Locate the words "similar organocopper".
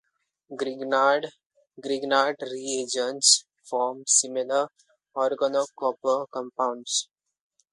4.07-6.25